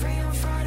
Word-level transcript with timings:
if 0.00 0.16
you're 0.16 0.32
free 0.32 0.57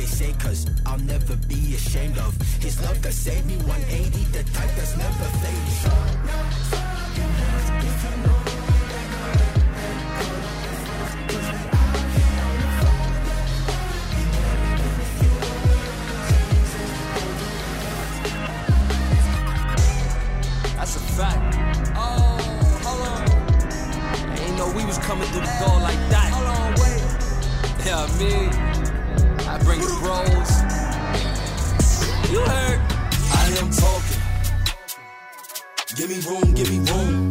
they 0.00 0.06
say, 0.06 0.32
cause 0.38 0.66
I'll 0.86 0.98
never 1.00 1.36
be 1.46 1.74
ashamed 1.74 2.16
of 2.16 2.34
his 2.62 2.80
love 2.80 3.02
that 3.02 3.12
saved 3.12 3.46
me 3.46 3.56
180, 3.56 4.24
the 4.32 4.42
type 4.52 4.70
that's 4.74 4.96
never 4.96 5.24
fading. 5.42 5.80
That's 20.76 20.96
a 20.96 21.00
fact. 21.18 21.56
Oh, 21.94 22.38
hold 22.84 23.06
on. 23.06 23.28
I 24.30 24.38
ain't 24.38 24.56
know 24.56 24.72
we 24.74 24.84
was 24.86 24.96
coming 24.98 25.28
through 25.28 25.42
the 25.42 25.56
door 25.60 25.78
like 25.80 26.00
that. 26.08 26.30
Hold 26.32 26.46
on, 26.56 26.72
wait. 26.80 27.00
Yeah, 27.86 28.06
me. 28.18 28.32
I 28.46 28.49
Give 36.10 36.24
me 36.24 36.30
room, 36.30 36.54
give 36.54 36.70
me 36.70 36.78
room. 36.90 37.30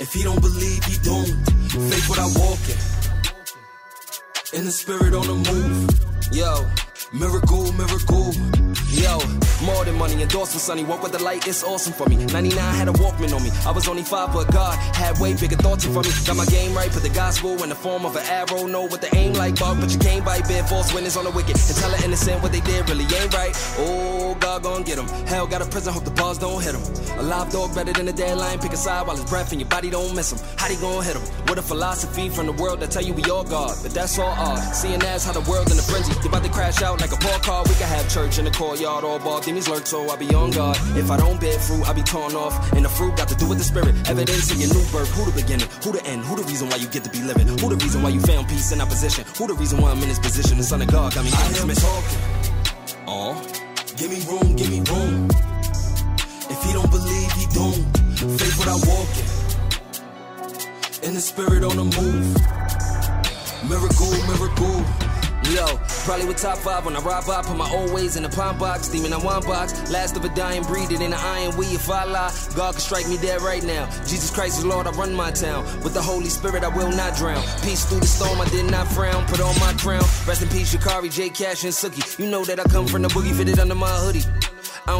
If 0.00 0.12
he 0.12 0.24
don't 0.24 0.40
believe, 0.40 0.82
he 0.84 0.98
doomed. 0.98 1.46
Faith 1.70 2.08
without 2.10 2.34
walking. 2.34 2.80
In 4.52 4.64
the 4.64 4.72
spirit 4.72 5.14
on 5.14 5.28
the 5.28 5.38
move. 5.48 5.88
Yo, 6.32 6.66
Miracle, 7.12 7.70
miracle. 7.74 8.34
Yo, 8.90 9.21
money, 10.02 10.20
endorsement, 10.20 10.62
sonny. 10.68 10.84
Walk 10.84 11.02
with 11.04 11.12
the 11.12 11.22
light, 11.22 11.46
it's 11.46 11.62
awesome 11.62 11.92
for 11.92 12.06
me. 12.08 12.16
99 12.16 12.58
had 12.80 12.88
a 12.88 12.92
Walkman 13.02 13.32
on 13.36 13.42
me. 13.46 13.50
I 13.64 13.70
was 13.70 13.86
only 13.86 14.02
five, 14.02 14.32
but 14.32 14.50
God 14.52 14.74
had 14.96 15.18
way 15.20 15.32
bigger 15.34 15.60
thoughts 15.64 15.84
for 15.84 16.02
me. 16.02 16.10
Got 16.26 16.36
my 16.36 16.46
game 16.46 16.74
right, 16.74 16.90
put 16.90 17.04
the 17.04 17.14
gospel 17.22 17.62
in 17.62 17.68
the 17.68 17.78
form 17.86 18.04
of 18.04 18.16
an 18.16 18.24
arrow. 18.26 18.66
Know 18.66 18.82
what 18.82 19.00
the 19.00 19.10
aim 19.14 19.32
like, 19.34 19.54
Bob, 19.60 19.80
but 19.80 19.90
you 19.94 20.00
can't 20.00 20.24
bite. 20.24 20.48
Bear 20.48 20.64
false 20.64 20.92
witness 20.92 21.16
on 21.16 21.24
the 21.24 21.30
wicked. 21.30 21.56
And 21.70 21.76
tell 21.82 21.94
an 21.94 22.02
innocent 22.02 22.42
what 22.42 22.50
they 22.50 22.60
did 22.60 22.88
really 22.90 23.06
ain't 23.18 23.32
right. 23.32 23.54
Oh, 23.78 24.36
God 24.40 24.64
gon' 24.64 24.82
get 24.82 24.98
'em. 24.98 25.06
Hell 25.30 25.46
got 25.46 25.62
a 25.62 25.66
prison, 25.66 25.92
hope 25.92 26.04
the 26.04 26.16
bars 26.22 26.38
don't 26.38 26.60
hit 26.60 26.72
hit 26.72 26.80
'em. 26.80 27.18
A 27.18 27.22
live 27.22 27.50
dog 27.52 27.74
better 27.74 27.92
than 27.92 28.08
a 28.08 28.12
dead 28.12 28.36
lion. 28.38 28.58
Pick 28.58 28.72
a 28.72 28.76
side 28.76 29.06
while 29.06 29.16
his 29.16 29.24
breath 29.24 29.52
in 29.52 29.60
your 29.60 29.68
body 29.68 29.90
don't 29.90 30.14
miss 30.14 30.32
him. 30.32 30.38
How 30.56 30.68
they 30.68 30.76
gon' 30.76 31.04
hit 31.04 31.16
'em? 31.16 31.22
What 31.46 31.58
a 31.58 31.62
philosophy 31.62 32.28
from 32.28 32.46
the 32.46 32.52
world 32.52 32.80
that 32.80 32.90
tell 32.90 33.04
you 33.04 33.14
we 33.14 33.24
all 33.30 33.44
God. 33.44 33.76
But 33.82 33.92
that's 33.94 34.18
all 34.18 34.34
odd. 34.48 34.74
Seeing 34.74 35.02
as 35.02 35.24
how 35.24 35.32
the 35.32 35.46
world 35.50 35.70
in 35.70 35.78
a 35.78 35.82
frenzy. 35.82 36.12
You 36.22 36.28
about 36.28 36.44
to 36.44 36.50
crash 36.50 36.82
out 36.82 37.00
like 37.00 37.12
a 37.12 37.16
park 37.16 37.42
car. 37.42 37.62
We 37.64 37.74
can 37.74 37.88
have 37.88 38.08
church 38.08 38.38
in 38.38 38.44
the 38.44 38.50
courtyard. 38.50 39.04
All 39.04 39.18
ball 39.18 39.40
demons 39.40 39.68
lurk, 39.68 39.84
so 39.92 40.08
I 40.08 40.16
be 40.16 40.34
on 40.34 40.50
guard. 40.52 40.78
If 40.96 41.10
I 41.10 41.18
don't 41.18 41.38
bear 41.38 41.58
fruit, 41.58 41.86
I 41.86 41.92
be 41.92 42.02
torn 42.02 42.34
off. 42.34 42.54
And 42.72 42.82
the 42.82 42.88
fruit 42.88 43.14
got 43.14 43.28
to 43.28 43.34
do 43.34 43.46
with 43.46 43.58
the 43.58 43.64
spirit. 43.64 43.92
Evidence 44.08 44.50
in 44.50 44.58
your 44.58 44.72
new 44.72 44.84
birth. 44.88 45.12
Who 45.12 45.30
the 45.30 45.36
beginning? 45.36 45.68
Who 45.84 45.92
the 45.92 46.02
end? 46.06 46.24
Who 46.24 46.34
the 46.40 46.44
reason 46.44 46.70
why 46.70 46.76
you 46.76 46.88
get 46.88 47.04
to 47.04 47.10
be 47.10 47.20
living? 47.20 47.46
Who 47.46 47.68
the 47.68 47.76
reason 47.76 48.00
why 48.00 48.08
you 48.08 48.20
found 48.20 48.48
peace 48.48 48.72
in 48.72 48.80
opposition? 48.80 49.26
Who 49.36 49.48
the 49.48 49.52
reason 49.52 49.82
why 49.82 49.90
I'm 49.90 50.00
in 50.00 50.08
this 50.08 50.18
position? 50.18 50.56
The 50.56 50.64
son 50.64 50.80
of 50.80 50.88
God 50.88 51.14
got 51.14 51.24
me 51.26 51.30
I 51.34 51.44
am 51.60 51.68
talking. 51.76 52.20
Aw. 53.04 53.34
Give 54.00 54.08
me 54.08 54.20
room, 54.32 54.56
give 54.56 54.70
me 54.72 54.80
room. 54.88 55.28
If 56.48 56.58
he 56.64 56.72
don't 56.72 56.90
believe, 56.90 57.30
he 57.36 57.44
doomed. 57.52 57.84
Faith 58.40 58.56
without 58.64 58.80
walking. 58.88 59.28
In 61.04 61.12
the 61.12 61.20
spirit 61.20 61.62
on 61.68 61.76
the 61.76 61.84
move. 62.00 62.32
Miracle, 63.68 64.12
miracle. 64.24 65.11
Yo, 65.52 65.66
probably 66.06 66.24
with 66.24 66.38
top 66.38 66.56
five 66.56 66.86
when 66.86 66.96
I 66.96 67.00
ride 67.00 67.26
by, 67.26 67.42
put 67.42 67.58
my 67.58 67.70
old 67.70 67.92
ways 67.92 68.16
in 68.16 68.22
the 68.22 68.28
palm 68.30 68.56
box, 68.56 68.88
demon 68.88 69.12
on 69.12 69.22
one 69.22 69.42
box, 69.42 69.74
last 69.90 70.16
of 70.16 70.24
a 70.24 70.30
dying 70.30 70.62
breed, 70.62 70.90
it 70.90 71.02
in 71.02 71.10
the 71.10 71.18
iron 71.18 71.54
we 71.58 71.66
if 71.66 71.90
I 71.90 72.04
lie, 72.04 72.32
God 72.56 72.72
can 72.72 72.80
strike 72.80 73.06
me 73.06 73.18
dead 73.18 73.42
right 73.42 73.62
now. 73.62 73.84
Jesus 74.06 74.30
Christ 74.30 74.60
is 74.60 74.64
Lord, 74.64 74.86
I 74.86 74.92
run 74.92 75.12
my 75.12 75.30
town. 75.30 75.64
With 75.82 75.92
the 75.92 76.00
Holy 76.00 76.30
Spirit, 76.30 76.64
I 76.64 76.68
will 76.68 76.90
not 76.90 77.18
drown. 77.18 77.44
Peace 77.62 77.84
through 77.84 78.00
the 78.00 78.06
storm, 78.06 78.40
I 78.40 78.48
did 78.48 78.70
not 78.70 78.88
frown. 78.88 79.26
Put 79.26 79.42
on 79.42 79.54
my 79.60 79.74
crown. 79.74 80.04
Rest 80.26 80.40
in 80.40 80.48
peace, 80.48 80.70
Shikari, 80.70 81.10
J 81.10 81.28
Cash, 81.28 81.64
and 81.64 81.72
Sookie. 81.72 82.18
You 82.18 82.30
know 82.30 82.46
that 82.46 82.58
I 82.58 82.64
come 82.64 82.86
from 82.86 83.02
the 83.02 83.08
boogie 83.08 83.36
fitted 83.36 83.58
under 83.58 83.74
my 83.74 83.90
hoodie. 83.90 84.41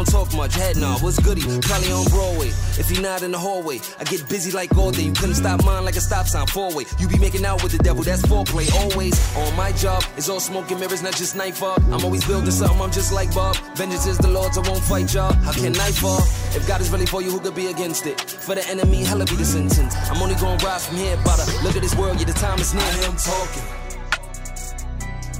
I 0.02 0.04
don't 0.04 0.26
talk 0.26 0.34
much, 0.36 0.54
head 0.56 0.76
nah, 0.78 0.98
what's 0.98 1.20
goody? 1.20 1.42
Probably 1.60 1.92
on 1.92 2.04
Broadway. 2.06 2.48
If 2.74 2.90
he 2.90 3.00
not 3.00 3.22
in 3.22 3.30
the 3.30 3.38
hallway, 3.38 3.78
I 4.00 4.04
get 4.04 4.28
busy 4.28 4.50
like 4.50 4.76
all 4.76 4.90
day. 4.90 5.02
You 5.02 5.12
couldn't 5.12 5.36
stop 5.36 5.64
mine 5.64 5.84
like 5.84 5.94
a 5.94 6.00
stop 6.00 6.26
sign, 6.26 6.48
four 6.48 6.74
way. 6.74 6.86
You 6.98 7.06
be 7.06 7.20
making 7.20 7.44
out 7.44 7.62
with 7.62 7.70
the 7.70 7.78
devil, 7.78 8.02
that's 8.02 8.22
foreplay. 8.22 8.66
Always 8.82 9.14
on 9.36 9.54
my 9.54 9.70
job, 9.70 10.02
it's 10.16 10.28
all 10.28 10.40
smoke 10.40 10.68
and 10.72 10.80
mirrors, 10.80 11.04
not 11.04 11.14
just 11.14 11.36
knife 11.36 11.58
fog. 11.58 11.80
I'm 11.84 12.04
always 12.04 12.26
building 12.26 12.50
something, 12.50 12.80
I'm 12.80 12.90
just 12.90 13.12
like 13.12 13.32
Bob. 13.32 13.54
Vengeance 13.76 14.06
is 14.06 14.18
the 14.18 14.26
Lord's, 14.26 14.58
I 14.58 14.68
won't 14.68 14.82
fight 14.82 15.14
y'all. 15.14 15.32
How 15.34 15.52
can 15.52 15.72
night 15.72 15.94
fall? 15.94 16.18
If 16.50 16.66
God 16.66 16.80
is 16.80 16.90
really 16.90 17.06
for 17.06 17.22
you, 17.22 17.30
who 17.30 17.38
could 17.38 17.54
be 17.54 17.68
against 17.68 18.04
it? 18.06 18.20
For 18.20 18.56
the 18.56 18.66
enemy, 18.68 19.04
hella 19.04 19.24
be 19.26 19.36
the 19.36 19.44
sentence. 19.44 19.94
I'm 20.10 20.20
only 20.20 20.34
gonna 20.34 20.58
rise 20.64 20.84
from 20.84 20.96
here, 20.96 21.16
brother. 21.18 21.44
Look 21.62 21.76
at 21.76 21.82
this 21.82 21.94
world, 21.94 22.18
yeah, 22.18 22.26
the 22.26 22.32
time 22.32 22.58
is 22.58 22.74
near. 22.74 22.82
I 22.82 23.06
am 23.06 23.16
talking. 23.16 23.62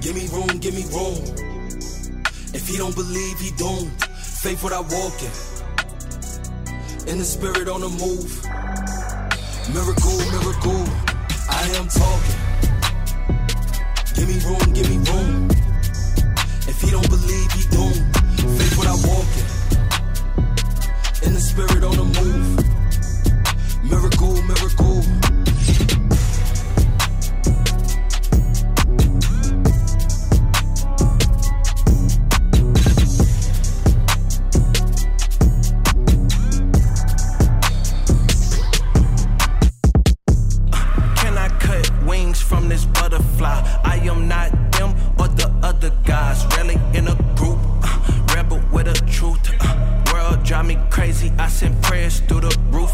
Give 0.01 0.15
me 0.15 0.29
room, 0.29 0.59
give 0.59 0.75
me 0.75 0.85
room. 0.95 1.51
If 2.55 2.69
he 2.69 2.77
don't 2.77 2.95
believe, 2.95 3.41
he 3.41 3.51
doomed. 3.57 4.12
Faith 4.43 4.65
without 4.65 4.91
walking. 4.91 5.31
In 7.07 7.19
the 7.19 7.25
spirit 7.25 7.69
on 7.69 7.81
the 7.81 7.89
move. 7.89 8.43
Miracle, 9.73 10.19
miracle. 10.35 10.83
I 11.49 11.71
am 11.79 11.87
talking. 11.87 12.41
Give 14.17 14.27
me 14.27 14.43
room, 14.43 14.73
give 14.75 14.91
me 14.91 14.99
room. 15.13 15.49
If 16.67 16.81
he 16.83 16.91
don't 16.91 17.09
believe, 17.09 17.53
he 17.53 17.63
doomed. 17.71 18.03
Faith 18.59 18.77
without 18.81 18.99
walking. 19.07 19.49
In 21.23 21.35
the 21.35 21.41
spirit 21.41 21.85
on 21.85 21.95
the 21.95 22.07
move. 22.19 22.59
Miracle, 23.85 24.43
miracle. 24.43 24.92
crazy. 50.91 51.33
I 51.39 51.49
send 51.49 51.83
prayers 51.83 52.21
through 52.21 52.41
the 52.41 52.59
roof. 52.71 52.93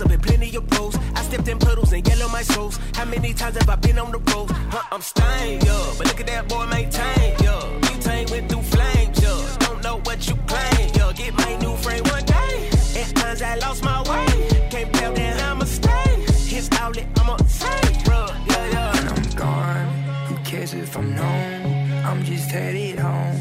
Up 0.00 0.10
in 0.10 0.20
plenty 0.20 0.56
of 0.56 0.66
pros. 0.68 0.96
I 1.14 1.22
stepped 1.22 1.48
in 1.48 1.58
puddles 1.58 1.92
and 1.92 2.06
yellow 2.08 2.26
my 2.28 2.42
souls. 2.42 2.78
How 2.94 3.04
many 3.04 3.34
times 3.34 3.56
have 3.58 3.68
I 3.68 3.76
been 3.76 3.98
on 3.98 4.10
the 4.10 4.18
road? 4.32 4.50
Huh, 4.50 4.82
I'm 4.90 5.02
stained, 5.02 5.64
yeah. 5.64 5.94
But 5.98 6.06
look 6.06 6.18
at 6.18 6.26
that 6.28 6.48
boy 6.48 6.64
maintain, 6.66 7.34
yeah. 7.44 7.60
Butane 7.82 8.30
went 8.30 8.48
through 8.50 8.62
flames, 8.62 9.22
yeah. 9.22 9.56
Don't 9.58 9.82
know 9.82 10.00
what 10.04 10.26
you 10.26 10.34
claim, 10.46 10.90
yeah. 10.94 11.12
Get 11.12 11.34
my 11.34 11.56
new 11.56 11.76
frame 11.76 12.04
one 12.04 12.24
day. 12.24 12.70
At 12.96 13.14
times 13.14 13.42
I 13.42 13.56
lost 13.56 13.84
my 13.84 14.00
way. 14.08 14.68
Can't 14.70 14.90
tell 14.94 15.12
that 15.12 15.42
I'm 15.42 15.60
a 15.60 15.66
stay. 15.66 16.24
His 16.48 16.70
outlet, 16.72 17.06
I'm 17.20 17.28
a 17.28 17.36
say, 17.46 17.66
bruh, 18.06 18.32
yeah, 18.48 18.70
yeah. 18.72 18.92
when 18.94 19.08
I'm 19.08 19.30
gone. 19.36 19.86
Who 20.28 20.36
cares 20.36 20.72
if 20.72 20.96
I'm 20.96 21.14
known? 21.14 22.04
I'm 22.06 22.24
just 22.24 22.50
headed 22.50 22.98
home. 22.98 23.36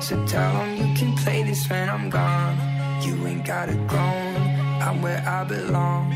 So 0.00 0.14
tell 0.26 0.54
them 0.54 0.76
you 0.76 0.94
can 0.96 1.14
play 1.18 1.42
this 1.42 1.68
when 1.68 1.90
I'm 1.90 2.08
gone. 2.08 2.56
You 3.04 3.26
ain't 3.26 3.44
gotta 3.44 3.74
groan. 3.86 4.11
Where 5.22 5.30
I 5.30 5.44
belong. 5.44 6.12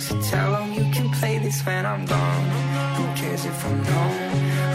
So 0.00 0.20
tell 0.22 0.52
them 0.52 0.72
you 0.72 0.90
can 0.92 1.10
play 1.20 1.38
this 1.38 1.60
when 1.66 1.84
I'm 1.84 2.06
gone. 2.06 2.44
Who 2.96 3.04
cares 3.20 3.44
if 3.44 3.64
I'm 3.66 3.82
known? 3.82 4.18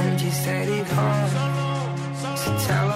I'm 0.01 0.17
just 0.17 0.45
headed 0.45 0.85
home. 0.87 2.37
So 2.37 2.57
tell 2.67 2.92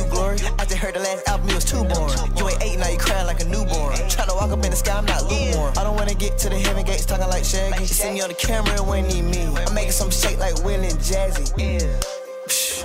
you 0.00 0.10
glory. 0.10 0.38
I 0.58 0.64
just 0.64 0.78
heard 0.78 0.94
the 0.94 1.00
last 1.00 1.28
album, 1.28 1.48
it 1.50 1.54
was 1.54 1.64
too 1.64 1.84
boring. 1.84 2.18
You 2.36 2.48
ain't 2.48 2.62
eight, 2.62 2.78
now 2.78 2.88
you 2.88 2.98
crying 2.98 3.26
like 3.26 3.40
a 3.40 3.44
newborn. 3.44 3.96
Tryna 4.08 4.34
walk 4.34 4.50
up 4.50 4.64
in 4.64 4.70
the 4.70 4.76
sky, 4.76 4.96
I'm 4.96 5.04
not 5.04 5.24
lukewarm. 5.24 5.72
I 5.76 5.84
don't 5.84 5.96
wanna 5.96 6.14
get 6.14 6.38
to 6.38 6.48
the 6.48 6.58
heaven 6.58 6.84
gates 6.84 7.04
talking 7.04 7.28
like 7.28 7.44
Shaggy. 7.44 7.80
You 7.82 7.86
see 7.86 8.12
me 8.12 8.20
on 8.22 8.28
the 8.28 8.34
camera, 8.34 8.74
it 8.74 8.84
wouldn't 8.84 9.08
need 9.08 9.22
me. 9.22 9.46
I'm 9.66 9.74
making 9.74 9.92
some 9.92 10.10
shake 10.10 10.38
like 10.38 10.56
Will 10.64 10.80
and 10.80 10.98
Jazzy. 10.98 11.50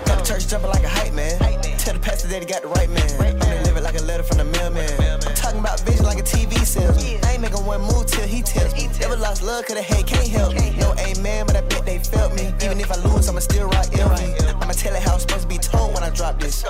Got 0.05 0.19
the 0.19 0.25
church 0.25 0.47
jumping 0.47 0.69
like 0.69 0.83
a 0.83 0.89
hype 0.89 1.13
man. 1.13 1.39
Tell 1.79 1.93
the 1.93 1.99
pastor 1.99 2.27
that 2.27 2.41
he 2.41 2.45
got 2.45 2.61
the 2.61 2.67
right 2.67 2.89
man. 2.89 3.09
I'm 3.21 3.77
it 3.77 3.83
like 3.83 3.99
a 3.99 4.03
letter 4.03 4.23
from 4.23 4.37
the 4.37 4.45
mailman. 4.45 4.89
I'm 4.99 5.35
talking 5.35 5.59
about 5.59 5.79
vision 5.81 6.05
like 6.05 6.19
a 6.19 6.23
TV 6.23 6.53
salesman. 6.65 7.23
I 7.23 7.33
ain't 7.33 7.41
making 7.41 7.65
one 7.65 7.81
move 7.81 8.07
till 8.07 8.27
he 8.27 8.41
tells 8.41 8.73
me. 8.73 8.89
Never 8.99 9.15
lost 9.15 9.43
love, 9.43 9.65
cause 9.65 9.75
the 9.75 9.81
hate 9.81 10.07
can't 10.07 10.27
help 10.27 10.53
me. 10.55 10.75
No 10.77 10.93
amen, 10.99 11.45
but 11.45 11.55
I 11.55 11.61
bet 11.61 11.85
they 11.85 11.99
felt 11.99 12.33
me. 12.35 12.53
Even 12.63 12.79
if 12.79 12.91
I 12.91 12.97
lose, 13.07 13.29
I'ma 13.29 13.39
still 13.39 13.67
rock 13.67 13.85
LV. 13.85 14.61
I'ma 14.61 14.73
tell 14.73 14.95
it 14.95 15.03
how 15.03 15.13
it's 15.15 15.23
supposed 15.23 15.43
to 15.43 15.47
be 15.47 15.57
told 15.57 15.93
when 15.93 16.03
I 16.03 16.09
drop 16.09 16.39
this. 16.39 16.64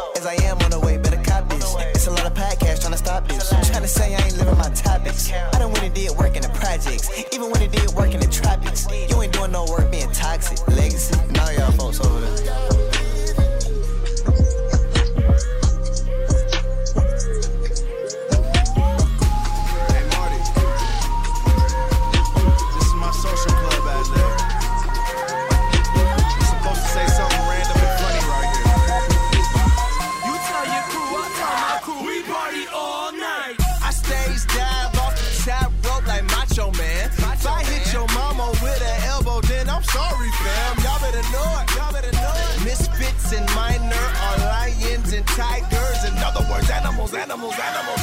In 46.05 46.13
other 46.21 46.45
words, 46.49 46.69
animals, 46.69 47.13
animals, 47.13 47.57
animals. 47.57 48.01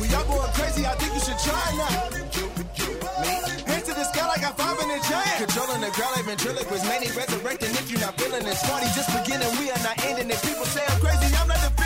We 0.00 0.06
all 0.14 0.24
going 0.30 0.52
crazy. 0.54 0.86
I 0.86 0.94
think 0.94 1.12
you 1.14 1.22
should 1.26 1.40
try 1.42 1.66
now. 1.74 1.90
Me? 3.22 3.34
Hands 3.66 3.84
to 3.88 3.94
the 3.94 4.04
sky 4.04 4.26
like 4.28 4.44
I 4.46 4.52
five 4.54 4.78
in 4.78 4.88
the 4.88 5.00
giant. 5.10 5.38
Controlling 5.42 5.80
the 5.82 5.90
crowd 5.90 6.14
like 6.14 6.26
ventriloquist. 6.26 6.84
Many 6.86 7.08
resurrecting 7.10 7.70
if 7.74 7.90
you're 7.90 8.00
not 8.00 8.14
feeling 8.20 8.46
it. 8.46 8.56
Smarty 8.56 8.86
just 8.94 9.10
beginning. 9.10 9.50
We 9.58 9.70
are 9.70 9.82
not 9.82 9.98
ending 10.04 10.30
it. 10.30 10.40
People 10.42 10.64
say 10.66 10.82
I'm 10.86 11.00
crazy. 11.00 11.26
I'm 11.34 11.48
not 11.48 11.58
defending 11.58 11.77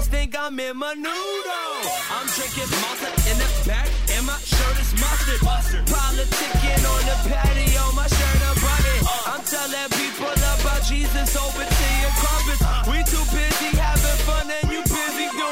girls 0.00 0.08
think 0.08 0.34
I'm 0.38 0.58
in 0.58 0.76
menudo. 0.76 1.60
I'm 2.10 2.26
drinking 2.36 2.70
Malta 2.80 3.10
in 3.30 3.36
the 3.38 3.48
back, 3.66 3.88
and 4.16 4.26
my 4.26 4.38
shirt 4.38 4.76
is 4.80 4.92
mustard. 5.00 5.42
mustard. 5.42 5.84
Politicking 5.86 6.82
on 6.92 7.02
the 7.04 7.16
patio, 7.28 7.82
my 7.94 8.06
shirt 8.06 8.42
a 8.48 8.52
button. 8.60 8.98
Uh. 9.04 9.32
I'm 9.32 9.44
telling 9.44 9.90
people 10.00 10.32
about 10.32 10.82
Jesus, 10.84 11.36
open 11.36 11.66
to 11.66 11.88
your 12.00 12.14
crumpets. 12.20 12.62
Uh. 12.62 12.84
We 12.90 12.98
too 13.04 13.24
busy 13.32 13.76
having 13.76 14.20
fun, 14.24 14.46
and 14.48 14.72
you 14.72 14.82
busy 14.82 15.26
doing 15.36 15.49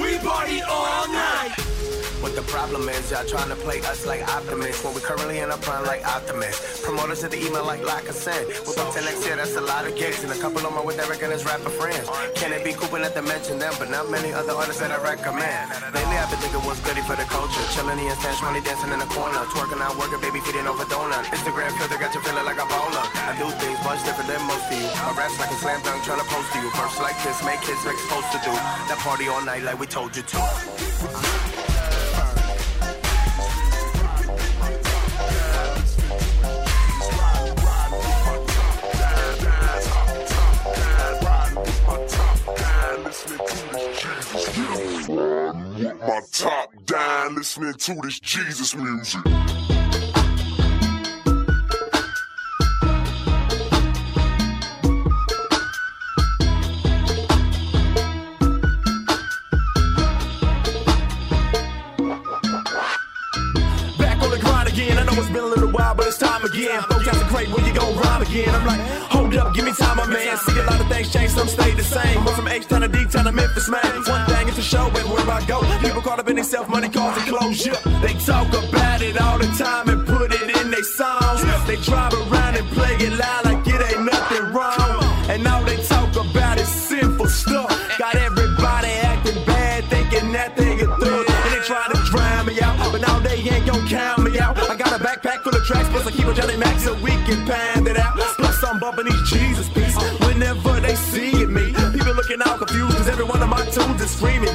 we 0.00 0.18
party 0.18 0.62
all 0.62 1.08
night. 1.08 1.81
What 2.22 2.38
the 2.38 2.46
problem 2.46 2.86
is, 2.86 3.10
y'all 3.10 3.26
trying 3.26 3.50
to 3.50 3.58
play 3.66 3.82
us 3.82 4.06
like 4.06 4.22
optimists 4.30 4.86
when 4.86 4.94
we 4.94 5.02
currently 5.02 5.42
in 5.42 5.50
a 5.50 5.58
prime 5.58 5.82
like 5.90 6.06
Optimus. 6.06 6.54
Promoters 6.86 7.26
at 7.26 7.34
the 7.34 7.40
email 7.42 7.66
like 7.66 7.82
like 7.82 8.06
I 8.06 8.14
said. 8.14 8.46
We're 8.62 8.78
up 8.78 8.94
to 8.94 9.02
next 9.02 9.26
year, 9.26 9.34
that's 9.34 9.58
a 9.58 9.60
lot 9.60 9.90
of 9.90 9.98
gigs. 9.98 10.22
And 10.22 10.30
a 10.30 10.38
couple 10.38 10.62
of 10.62 10.70
are 10.70 10.86
with 10.86 11.02
Eric 11.02 11.18
and 11.26 11.34
his 11.34 11.42
rapper 11.42 11.74
friends. 11.74 12.06
Can 12.38 12.54
it 12.54 12.62
be 12.62 12.78
cool 12.78 12.94
not 12.94 13.18
to 13.18 13.22
mention 13.26 13.58
them, 13.58 13.74
but 13.74 13.90
not 13.90 14.06
many 14.06 14.30
other 14.30 14.54
artists 14.54 14.78
that 14.78 14.94
I 14.94 15.02
recommend. 15.02 15.66
Lately 15.90 16.14
I've 16.14 16.30
been 16.30 16.38
thinking 16.38 16.62
what's 16.62 16.78
goody 16.86 17.02
for 17.02 17.18
the 17.18 17.26
culture. 17.26 17.58
Chilling 17.74 17.98
in 17.98 18.14
stash 18.22 18.38
money 18.38 18.62
dancing 18.62 18.94
in 18.94 19.02
the 19.02 19.10
corner. 19.10 19.42
Twerking 19.50 19.82
out, 19.82 19.98
working, 19.98 20.22
baby 20.22 20.38
feeding 20.46 20.70
over 20.70 20.86
donut. 20.86 21.26
Instagram 21.34 21.74
filter 21.74 21.98
got 21.98 22.14
you 22.14 22.22
feeling 22.22 22.46
like 22.46 22.62
a 22.62 22.66
bowler. 22.70 23.02
I 23.18 23.34
do 23.34 23.50
things 23.58 23.82
much 23.82 23.98
different 24.06 24.30
than 24.30 24.38
most 24.46 24.70
of 24.70 24.78
you. 24.78 24.86
I 24.86 25.10
raps 25.18 25.42
like 25.42 25.50
a 25.50 25.58
slam 25.58 25.82
dunk 25.82 26.06
trying 26.06 26.22
to 26.22 26.28
post 26.30 26.54
to 26.54 26.62
you. 26.62 26.70
First 26.70 27.02
like 27.02 27.18
this, 27.26 27.42
make 27.42 27.66
hits 27.66 27.82
like 27.82 27.98
supposed 27.98 28.30
to 28.30 28.38
do. 28.46 28.54
That 28.86 29.02
party 29.02 29.26
all 29.26 29.42
night 29.42 29.66
like 29.66 29.82
we 29.82 29.90
told 29.90 30.14
you 30.14 30.22
to. 30.22 30.81
My 44.32 46.20
top 46.32 46.70
down, 46.86 47.34
listening 47.34 47.74
to 47.74 47.94
this 48.02 48.18
Jesus 48.20 48.74
music. 48.74 49.71
Show, 74.72 74.86
everywhere 74.88 75.28
I 75.28 75.44
go. 75.46 75.60
People 75.84 76.00
caught 76.00 76.18
up 76.18 76.28
in 76.28 76.36
themselves, 76.36 76.68
money, 76.70 76.88
cars, 76.88 77.16
and 77.20 77.26
closure. 77.28 77.76
They 78.00 78.14
talk 78.24 78.48
about 78.48 79.02
it 79.02 79.20
all 79.20 79.38
the 79.38 79.50
time 79.64 79.88
and 79.92 80.00
put 80.06 80.32
it 80.32 80.48
in 80.60 80.70
their 80.70 80.88
songs. 80.98 81.40
They 81.68 81.76
drive 81.76 82.14
around 82.14 82.56
and 82.56 82.66
play 82.76 82.94
it 83.06 83.12
loud 83.12 83.44
like 83.44 83.66
it 83.66 83.80
ain't 83.88 84.04
nothing 84.04 84.44
wrong. 84.54 84.98
And 85.32 85.46
all 85.46 85.62
they 85.64 85.76
talk 85.92 86.12
about 86.16 86.58
is 86.58 86.68
sinful 86.68 87.28
stuff. 87.28 87.68
Got 87.98 88.14
everybody 88.16 88.92
acting 89.12 89.44
bad, 89.44 89.84
thinking 89.92 90.32
that 90.32 90.56
they 90.56 90.72
a 90.80 90.88
thug. 91.02 91.24
And 91.44 91.50
they 91.54 91.62
try 91.70 91.84
to 91.92 91.98
drown 92.10 92.46
me 92.46 92.60
out, 92.62 92.76
but 92.92 93.02
now 93.02 93.18
they 93.20 93.38
ain't 93.52 93.66
gon' 93.66 93.86
count 93.86 94.20
me 94.24 94.38
out. 94.38 94.56
I 94.70 94.76
got 94.76 94.92
a 94.98 95.04
backpack 95.04 95.42
full 95.44 95.54
of 95.54 95.64
tracks, 95.66 95.88
plus 95.90 96.06
I 96.06 96.12
keep 96.12 96.26
a 96.26 96.32
Johnny 96.32 96.56
Mac 96.56 96.78
so 96.80 96.94
we 97.06 97.12
can 97.28 97.44
pound 97.46 97.86
it 97.88 97.98
out. 97.98 98.16
Plus 98.40 98.64
I'm 98.64 98.78
bumping 98.80 99.04
these 99.04 99.22
Jesus 99.30 99.68
beats 99.68 99.81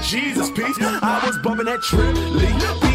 Jesus 0.08 0.50
peace. 0.52 0.78
I 0.80 1.22
was 1.28 1.38
bumping 1.40 1.66
that 1.66 1.82
Trip 1.82 2.87